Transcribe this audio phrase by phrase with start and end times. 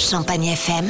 [0.00, 0.86] Champagne FM.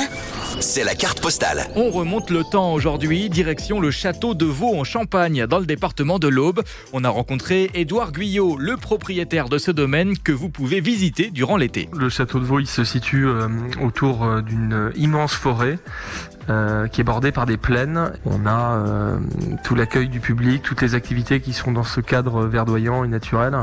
[0.60, 1.66] C'est la carte postale.
[1.74, 6.20] On remonte le temps aujourd'hui, direction le château de Vaux en Champagne, dans le département
[6.20, 6.62] de l'Aube.
[6.92, 11.56] On a rencontré Édouard Guyot, le propriétaire de ce domaine que vous pouvez visiter durant
[11.56, 11.88] l'été.
[11.92, 13.48] Le château de Vaux, il se situe euh,
[13.82, 15.78] autour euh, d'une immense forêt
[16.50, 18.10] euh, qui est bordée par des plaines.
[18.24, 19.18] On a euh,
[19.62, 23.54] tout l'accueil du public, toutes les activités qui sont dans ce cadre verdoyant et naturel.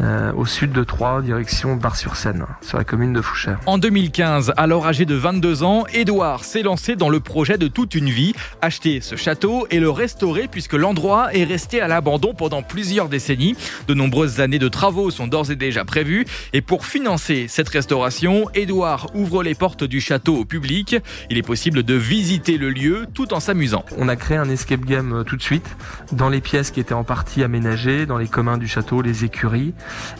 [0.00, 3.58] Euh, au sud de Troyes, direction Bar-sur-Seine, sur la commune de Fouchères.
[3.66, 7.96] En 2015, alors âgé de 22 ans, Édouard s'est lancé dans le projet de toute
[7.96, 8.32] une vie,
[8.62, 13.56] acheter ce château et le restaurer puisque l'endroit est resté à l'abandon pendant plusieurs décennies.
[13.88, 18.48] De nombreuses années de travaux sont d'ores et déjà prévues et pour financer cette restauration,
[18.54, 20.94] Édouard ouvre les portes du château au public.
[21.28, 23.84] Il est possible de visiter le lieu tout en s'amusant.
[23.96, 25.76] On a créé un escape game euh, tout de suite
[26.12, 29.74] dans les pièces qui étaient en partie aménagées, dans les communs du château, les écuries.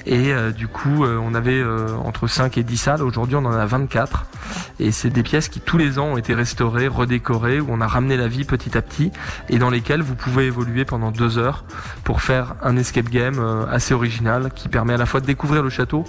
[0.07, 1.63] Et euh, du coup, euh, on avait
[2.05, 3.03] entre 5 et 10 salles.
[3.03, 4.27] Aujourd'hui, on en a 24.
[4.81, 7.87] Et c'est des pièces qui tous les ans ont été restaurées, redécorées, où on a
[7.87, 9.11] ramené la vie petit à petit,
[9.49, 11.65] et dans lesquelles vous pouvez évoluer pendant deux heures
[12.05, 15.71] pour faire un escape game assez original qui permet à la fois de découvrir le
[15.71, 16.05] château,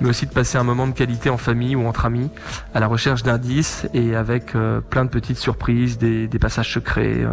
[0.00, 2.30] mais aussi de passer un moment de qualité en famille ou entre amis,
[2.74, 7.22] à la recherche d'indices et avec euh, plein de petites surprises, des, des passages secrets,
[7.22, 7.30] euh,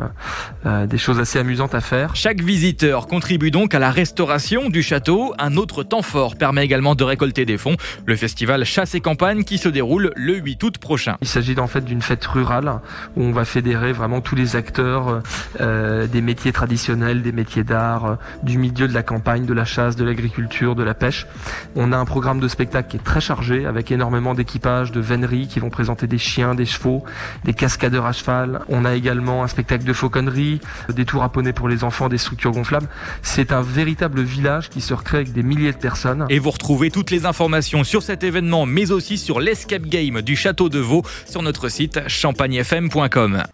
[0.66, 2.16] euh, des choses assez amusantes à faire.
[2.16, 5.36] Chaque visiteur contribue donc à la restauration du château.
[5.38, 7.76] Un autre temps fort permet également de récolter des fonds.
[8.06, 11.18] Le festival Chasse et Campagne qui se déroule le 8 août prochain.
[11.22, 12.80] Il s'agit en fait d'une fête rurale
[13.16, 15.22] où on va fédérer vraiment tous les acteurs
[15.62, 19.66] euh, des métiers traditionnels, des métiers d'art, euh, du milieu de la campagne, de la
[19.66, 21.28] chasse, de l'agriculture, de la pêche.
[21.76, 25.48] On a un programme de spectacle qui est très chargé avec énormément d'équipages, de véneries
[25.48, 27.04] qui vont présenter des chiens, des chevaux,
[27.44, 28.62] des cascadeurs à cheval.
[28.70, 32.52] On a également un spectacle de fauconnerie, des tours à pour les enfants, des structures
[32.52, 32.88] gonflables.
[33.22, 36.26] C'est un véritable village qui se recrée avec des milliers de personnes.
[36.30, 40.36] Et vous retrouvez toutes les informations sur cet événement, mais aussi sur l'escape game du
[40.36, 43.44] château de Vaux sur notre site champagnefm.com.